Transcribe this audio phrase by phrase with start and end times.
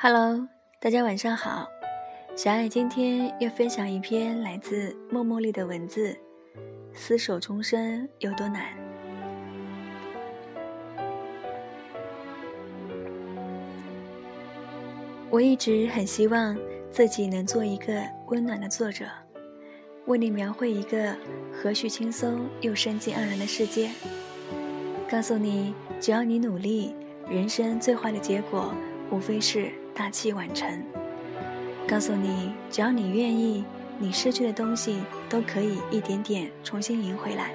[0.00, 0.46] Hello，
[0.78, 1.68] 大家晚上好。
[2.36, 6.16] 小爱今天要分享一篇来自默默里的文字：
[6.94, 8.62] 厮守终生有多难？
[15.30, 16.56] 我一直很希望
[16.92, 19.04] 自己能做一个温暖的作者，
[20.06, 21.12] 为你描绘一个
[21.52, 23.90] 和煦轻松又生机盎然的世界。
[25.10, 26.94] 告诉你，只要你努力，
[27.28, 28.72] 人生最坏的结果
[29.10, 29.72] 无非是。
[29.98, 30.80] 大器晚成。
[31.88, 33.64] 告诉你，只要你愿意，
[33.98, 37.50] 你失去的东西都可以一点点重新赢回来。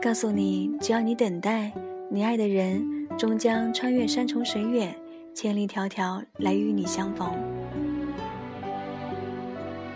[0.00, 1.72] 告诉你，只要你等待，
[2.08, 4.94] 你爱的人终将穿越山重水远，
[5.34, 7.28] 千里迢迢来与你相逢。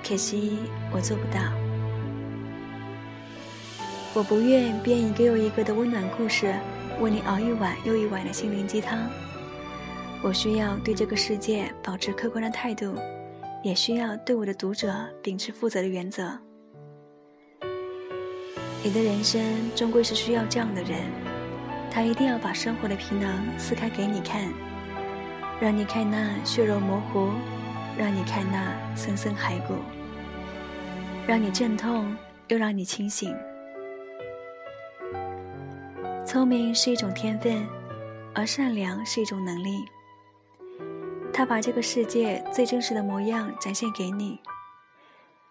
[0.03, 0.59] 可惜
[0.91, 1.41] 我做不到。
[4.15, 6.53] 我不愿编一个又一个的温暖故事，
[7.01, 8.99] 为你熬一碗又一碗的心灵鸡汤。
[10.25, 12.95] 我需要对这个世界保持客观的态度，
[13.63, 14.91] 也需要对我的读者
[15.23, 16.33] 秉持负责的原则。
[18.83, 19.43] 你的人生
[19.77, 20.99] 终归是需要这样的人，
[21.91, 24.51] 他一定要把生活的皮囊撕开给你看，
[25.61, 27.29] 让你看那血肉模糊，
[27.99, 29.75] 让你看那森森骸骨，
[31.27, 32.17] 让你阵痛
[32.49, 33.37] 又让你清醒。
[36.25, 37.63] 聪明是一种天分，
[38.35, 39.85] 而善良是一种能力。
[41.37, 44.39] 他把这个世界最真实的模样展现给你，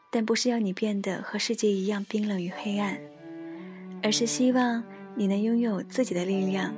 [0.09, 2.97] 但不是要你变得和世界一样冰冷与黑暗，
[4.01, 4.81] 而是希望
[5.13, 6.73] 你能拥有自己的力量，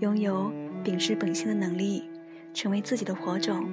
[0.00, 2.10] 拥有秉持本心的能力，
[2.52, 3.70] 成为自己的火种，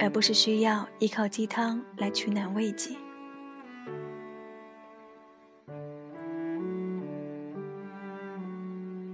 [0.00, 2.96] 而不是需要依靠鸡汤来取暖慰藉。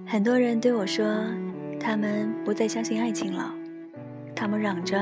[0.06, 1.04] 很多人对我说，
[1.78, 3.54] 他们不再相信爱情了。
[4.34, 4.98] 他们嚷着，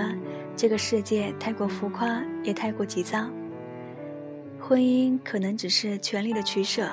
[0.56, 3.26] 这个世界太过浮夸，也太过急躁。
[4.60, 6.88] 婚姻可能只是权力的取舍，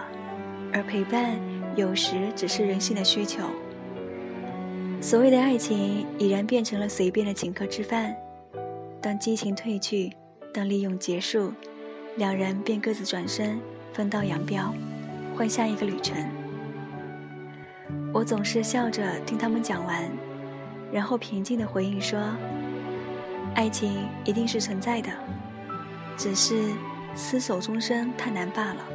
[0.73, 1.39] 而陪伴
[1.75, 3.43] 有时只是人性的需求。
[5.01, 8.15] 所谓的爱情已然变成了随便的请客吃饭。
[9.01, 10.11] 当激情褪去，
[10.53, 11.53] 当利用结束，
[12.17, 13.59] 两人便各自转身，
[13.93, 14.73] 分道扬镳，
[15.37, 16.17] 换下一个旅程。
[18.11, 20.28] 我总是笑着听他们讲完。
[20.91, 22.19] 然后平静的回应说
[23.55, 25.09] ：“爱情一定是存在的，
[26.17, 26.55] 只是
[27.15, 28.85] 厮守终生太难罢了。”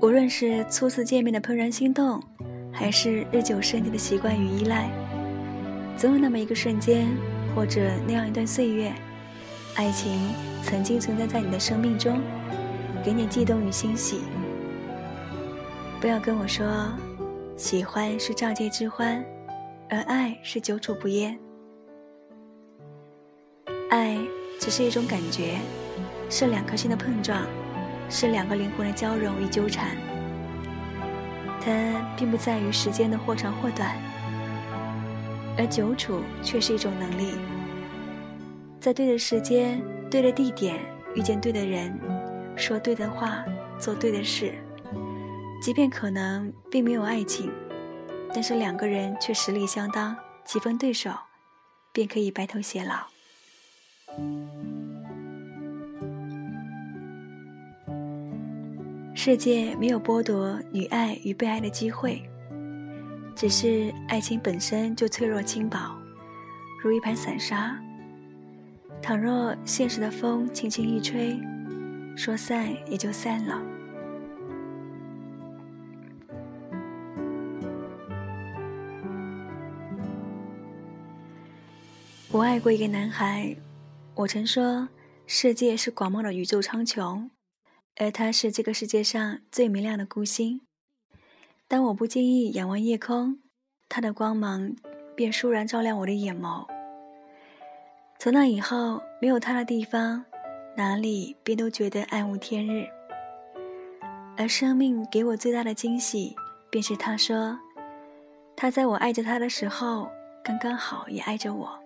[0.00, 2.22] 无论是初次见面的怦然心动，
[2.70, 4.90] 还是日久生情的习惯与依赖，
[5.96, 7.06] 总有那么一个瞬间，
[7.54, 8.92] 或者那样一段岁月，
[9.76, 10.30] 爱情
[10.62, 12.20] 曾经存在在你的生命中，
[13.02, 14.20] 给你悸动与欣喜。
[16.04, 16.66] 不要跟我说，
[17.56, 19.24] 喜欢是乍见之欢，
[19.88, 21.34] 而爱是久处不厌。
[23.88, 24.18] 爱
[24.60, 25.56] 只是一种感觉，
[26.28, 27.46] 是两颗心的碰撞，
[28.10, 29.96] 是两个灵魂的交融与纠缠。
[31.58, 33.96] 它并不在于时间的或长或短，
[35.56, 37.30] 而久处却是一种能力，
[38.78, 40.78] 在对的时间、对的地点
[41.14, 41.98] 遇见对的人，
[42.56, 43.42] 说对的话，
[43.78, 44.52] 做对的事。
[45.64, 47.50] 即便可能并没有爱情，
[48.34, 50.14] 但是两个人却实力相当，
[50.44, 51.10] 棋逢对手，
[51.90, 53.06] 便可以白头偕老。
[59.14, 62.22] 世界没有剥夺女爱与被爱的机会，
[63.34, 65.78] 只是爱情本身就脆弱轻薄，
[66.82, 67.74] 如一盘散沙。
[69.00, 71.40] 倘若现实的风轻轻一吹，
[72.14, 73.73] 说散也就散了。
[82.34, 83.54] 我爱过一个男孩，
[84.16, 84.88] 我曾说
[85.24, 87.30] 世界是广袤的宇宙苍穹，
[87.94, 90.60] 而他是这个世界上最明亮的孤星。
[91.68, 93.38] 当我不经意仰望夜空，
[93.88, 94.74] 他的光芒
[95.14, 96.66] 便倏然照亮我的眼眸。
[98.18, 100.24] 从那以后，没有他的地方，
[100.76, 102.84] 哪里便都觉得暗无天日。
[104.36, 106.34] 而生命给我最大的惊喜，
[106.68, 107.56] 便是他说，
[108.56, 110.10] 他在我爱着他的时候，
[110.42, 111.83] 刚刚好也爱着我。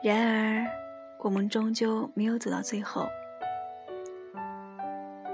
[0.00, 0.64] 然而，
[1.18, 3.08] 我们终究没有走到最后。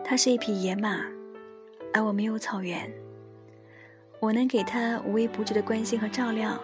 [0.03, 1.01] 他是一匹野马，
[1.93, 2.91] 而我没有草原。
[4.21, 6.59] 我能给他无微不至的关心和照料，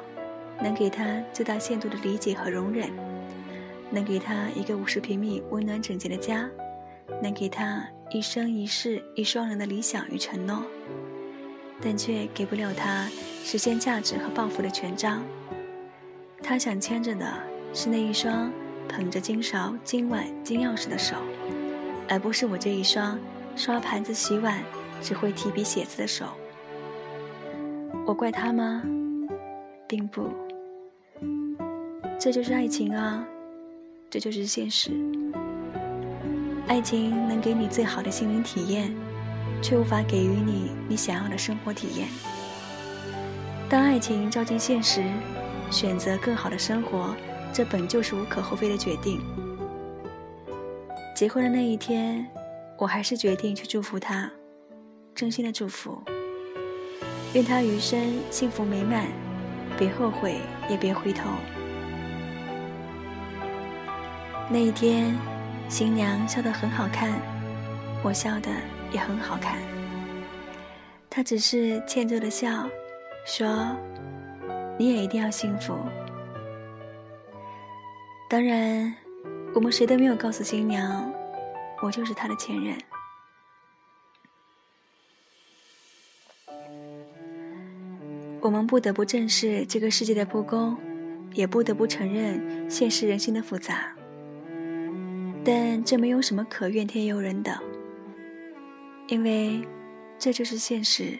[0.62, 2.90] 能给他最大限度的理解和容忍，
[3.90, 6.48] 能给他一个五十平米温暖整洁的家，
[7.22, 10.64] 能给他一生一世一双人的理想与承诺。
[11.82, 13.08] 但却给不了他
[13.42, 15.22] 实现价值和抱负的权杖。
[16.42, 17.26] 他想牵着的
[17.72, 18.52] 是那一双
[18.88, 21.16] 捧着金勺、金碗、金钥匙的手，
[22.08, 23.18] 而不是我这一双
[23.56, 24.62] 刷盘子、洗碗、
[25.00, 26.26] 只会提笔写字的手。
[28.06, 28.82] 我怪他吗？
[29.86, 30.30] 并不。
[32.18, 33.24] 这就是爱情啊，
[34.10, 34.90] 这就是现实。
[36.66, 38.94] 爱情能给你最好的心灵体验，
[39.62, 42.08] 却无法给予你你想要的生活体验。
[43.68, 45.02] 当爱情照进现实，
[45.70, 47.14] 选择更好的生活，
[47.52, 49.20] 这本就是无可厚非的决定。
[51.14, 52.26] 结婚的那一天，
[52.78, 54.30] 我还是决定去祝福他，
[55.14, 55.98] 真心的祝福，
[57.34, 59.06] 愿他余生幸福美满，
[59.78, 60.36] 别后悔，
[60.68, 61.30] 也别回头。
[64.50, 65.14] 那一天。
[65.70, 67.12] 新娘笑得很好看，
[68.02, 68.50] 我笑得
[68.90, 69.56] 也很好看。
[71.08, 72.68] 她只是欠揍的笑，
[73.24, 73.76] 说
[74.76, 75.78] ：“你也一定要幸福。”
[78.30, 78.94] 当然，
[79.52, 81.12] 我们谁都没有告诉新娘，
[81.82, 82.78] 我就是她的前任。
[88.40, 90.76] 我们不得不正视这个世界的不公，
[91.34, 93.92] 也不得不承认现实人性的复杂。
[95.44, 97.58] 但这没有什么可怨天尤人的，
[99.08, 99.60] 因为
[100.20, 101.18] 这就是现实。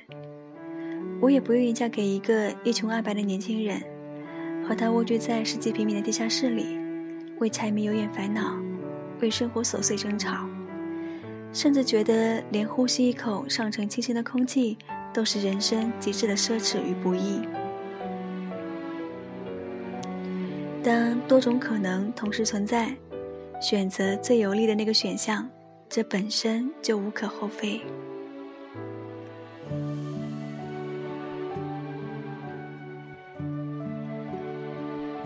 [1.21, 3.83] 我也不愿意嫁给一个一穷二白的年轻人，
[4.65, 6.79] 和他蜗居在十几平米的地下室里，
[7.41, 8.55] 为柴米油盐烦恼，
[9.21, 10.47] 为生活琐碎争吵，
[11.53, 14.79] 甚至觉得连呼吸一口上乘清新的空气
[15.13, 17.41] 都是人生极致的奢侈与不易。
[20.83, 22.95] 当多种可能同时存在。
[23.63, 25.47] 选择最有利的那个选项，
[25.87, 27.83] 这本身就无可厚非。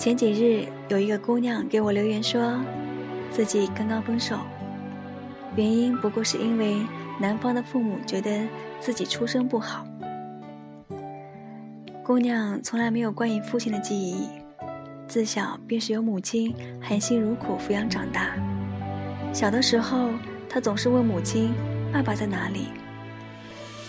[0.04, 2.60] 前几日有一个姑娘给我留言说，
[3.30, 4.36] 自己刚刚分手，
[5.56, 6.76] 原因不过是因为
[7.18, 8.46] 男方的父母觉得
[8.78, 9.86] 自己出身不好。
[12.02, 14.28] 姑娘从来没有关于父亲的记忆。
[15.08, 18.36] 自小便是由母亲含辛茹苦抚养长大。
[19.32, 20.10] 小的时候，
[20.50, 21.54] 她总是问母亲
[21.94, 22.66] ：“爸爸在哪里？”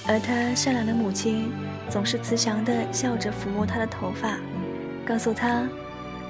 [0.08, 1.52] 而她善良的母亲
[1.90, 4.38] 总是慈祥地笑着抚摸她的头发，
[5.06, 5.68] 告诉她：“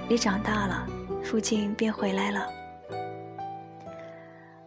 [0.07, 0.87] 你长大了，
[1.23, 2.47] 父亲便回来了。”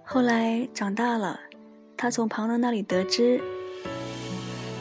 [0.04, 1.38] 后来长大了，
[1.96, 3.40] 他从旁人那里得知，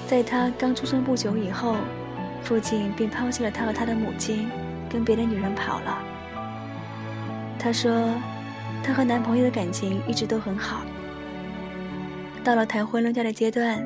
[0.07, 1.75] 在他刚出生不久以后，
[2.44, 4.48] 父亲便抛弃了他和他的母亲。
[4.89, 5.98] 跟别的女人跑了。
[7.59, 8.09] 她说，
[8.81, 10.80] 她和男朋友的感情一直都很好。
[12.42, 13.86] 到了谈婚论嫁的阶段，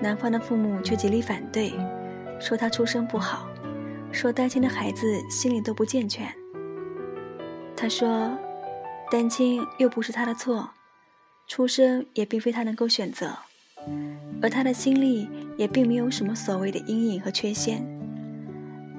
[0.00, 1.74] 男方的父母却极力反对，
[2.38, 3.48] 说他出身不好，
[4.14, 6.32] 说单亲的孩子心理都不健全。
[7.76, 8.30] 他说，
[9.10, 10.70] 单亲又不是他的错，
[11.48, 13.36] 出生也并非他能够选择，
[14.40, 15.28] 而他的心里
[15.58, 17.84] 也并没有什么所谓的阴影和缺陷。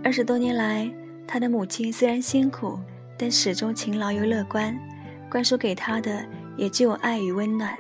[0.04, 0.92] 二十多年来。
[1.28, 2.80] 他的母亲虽然辛苦，
[3.18, 4.80] 但始终勤劳又乐观，
[5.28, 6.24] 灌输给他的
[6.56, 7.76] 也只有爱与温暖。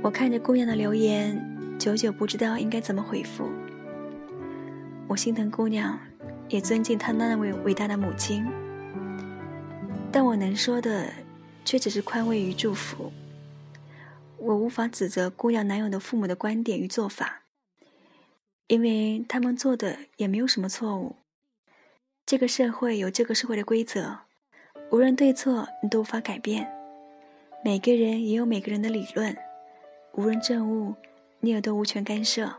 [0.00, 1.36] 我看着姑娘的留言，
[1.80, 3.50] 久久不知道应该怎么回复。
[5.08, 5.98] 我心疼姑娘，
[6.48, 8.44] 也尊敬她那位伟大的母亲，
[10.10, 11.12] 但我能说的，
[11.64, 13.12] 却只是宽慰与祝福。
[14.38, 17.42] 我无法指责姑娘男友的父母的观点与做法。
[18.66, 21.14] 因为他们做的也没有什么错误。
[22.26, 24.18] 这个社会有这个社会的规则，
[24.90, 26.68] 无论对错，你都无法改变。
[27.64, 29.36] 每个人也有每个人的理论，
[30.14, 30.96] 无论正误，
[31.38, 32.58] 你也都无权干涉。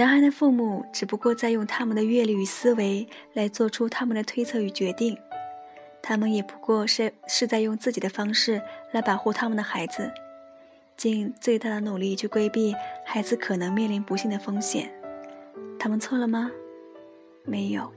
[0.00, 5.14] 男孩的父母只不过在用他们的阅历与思维来做出他们的推测与决定，
[6.00, 10.10] 他们也不过是是在用自己的方式来保护他们的孩子。
[10.96, 14.90] 尽最大的努力去规避孩子可能面临不幸的风险，
[15.78, 16.50] 他们错了吗？
[17.44, 17.92] 没有。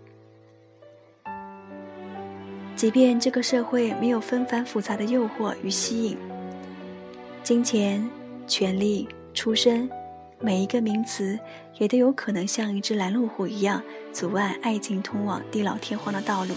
[2.75, 6.17] 即便这个社会没有纷繁复杂的诱惑与吸引，
[7.43, 8.05] 金钱、
[8.45, 9.89] 权力、出身，
[10.45, 11.39] 每一个名词
[11.77, 13.81] 也都有可能像一只拦路虎一样
[14.11, 16.53] 阻碍爱情通往地老天荒的道路。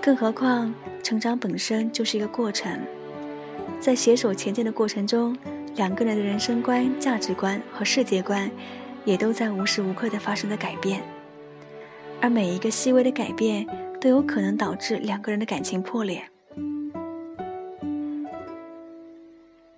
[0.00, 0.72] 更何况，
[1.02, 2.80] 成长本身就是一个过程。
[3.80, 5.36] 在携手前进的过程中，
[5.74, 8.48] 两个人的人生观、价值观和世界观，
[9.04, 11.02] 也都在无时无刻的发生着改变。
[12.20, 13.66] 而每一个细微的改变，
[14.00, 16.22] 都有可能导致两个人的感情破裂。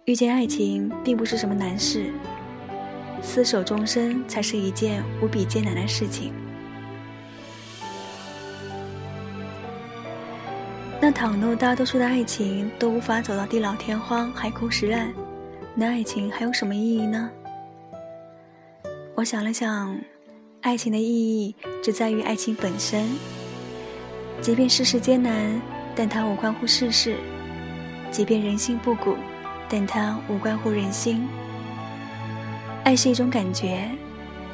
[0.04, 2.12] 遇见爱情并不是什么难事，
[3.22, 6.32] 厮守终身才是一件无比艰难的事情。
[11.00, 15.12] 那倘若大多数的爱情都无法走到地老天荒、海枯石烂，
[15.74, 17.30] 那爱情还有什么意义呢？
[19.14, 19.96] 我想了想，
[20.60, 23.08] 爱情的意义只在于爱情本身。
[24.40, 25.60] 即便世事艰难，
[25.94, 27.14] 但它无关乎世事；
[28.10, 29.16] 即便人心不古，
[29.68, 31.28] 但它无关乎人心。
[32.88, 33.86] 爱是一种感觉，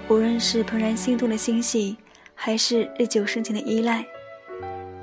[0.08, 1.96] 无论是怦然心动的欣喜，
[2.34, 4.04] 还是日久生情的依赖，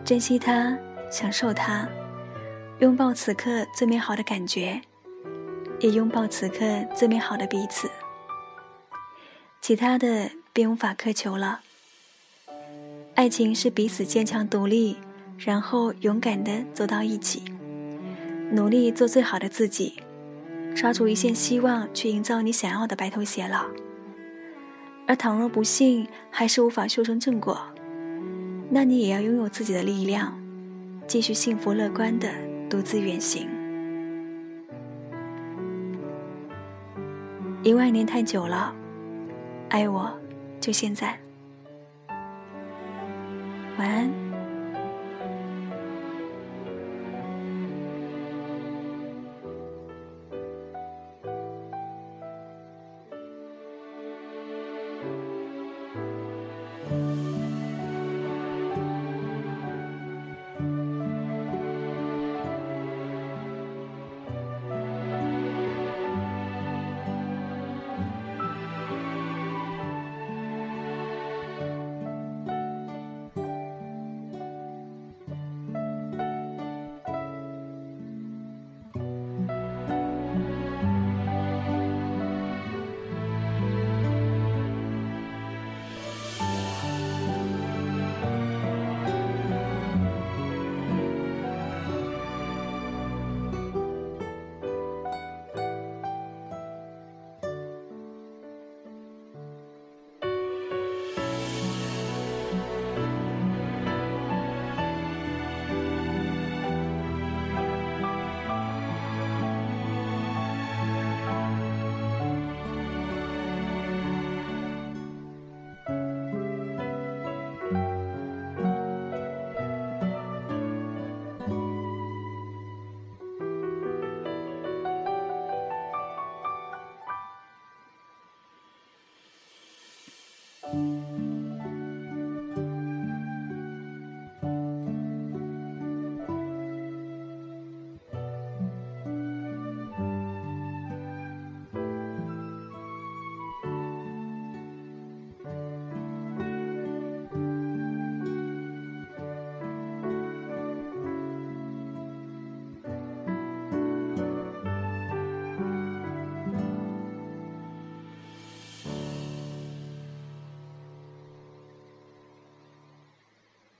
[0.03, 0.77] 珍惜它。
[1.09, 1.87] 享受它，
[2.79, 4.81] 拥抱此刻最美好的感觉，
[5.79, 7.89] 也拥抱此刻最美好的彼此。
[9.61, 11.61] 其他的便无法苛求了。
[13.15, 14.97] 爱情是彼此坚强独立，
[15.37, 17.43] 然后勇敢的走到一起，
[18.51, 20.01] 努力做最好的自己，
[20.75, 23.65] 抓住一线希望去营造你想要的白头偕老。
[25.07, 27.59] 而倘若不幸还是无法修成正果，
[28.69, 30.37] 那你也要拥有自己的力量。
[31.07, 32.29] 继续幸福乐观的
[32.69, 33.49] 独自远行。
[37.63, 38.73] 一万年太久了，
[39.67, 40.09] 爱我，
[40.61, 41.19] 就现在。
[43.77, 44.20] 晚安。